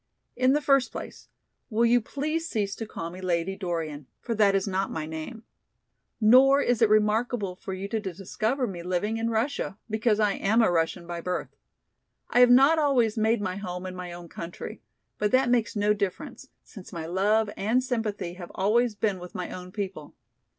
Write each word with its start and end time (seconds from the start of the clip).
In 0.35 0.53
the 0.53 0.61
first 0.63 0.91
place, 0.91 1.29
will 1.69 1.85
you 1.85 2.01
please 2.01 2.49
cease 2.49 2.73
to 2.77 2.87
call 2.87 3.11
me 3.11 3.21
Lady 3.21 3.55
Dorian, 3.55 4.07
for 4.19 4.33
that 4.33 4.55
is 4.55 4.67
not 4.67 4.89
my 4.89 5.05
name. 5.05 5.43
Nor 6.19 6.59
is 6.59 6.81
it 6.81 6.89
remarkable 6.89 7.55
for 7.55 7.75
you 7.75 7.87
to 7.89 7.99
discover 7.99 8.65
me 8.65 8.81
living 8.81 9.17
in 9.17 9.29
Russia, 9.29 9.77
because 9.87 10.19
I 10.19 10.31
am 10.33 10.59
a 10.63 10.71
Russian 10.71 11.05
by 11.05 11.21
birth. 11.21 11.55
I 12.31 12.39
have 12.39 12.49
not 12.49 12.79
always 12.79 13.15
made 13.15 13.41
my 13.41 13.57
home 13.57 13.85
in 13.85 13.95
my 13.95 14.11
own 14.11 14.27
country, 14.27 14.81
but 15.19 15.29
that 15.33 15.51
makes 15.51 15.75
no 15.75 15.93
difference, 15.93 16.47
since 16.63 16.91
my 16.91 17.05
love 17.05 17.51
and 17.55 17.83
sympathy 17.83 18.33
have 18.33 18.49
always 18.55 18.95
been 18.95 19.19
with 19.19 19.35
my 19.35 19.51
own 19.51 19.71
people. 19.71 20.15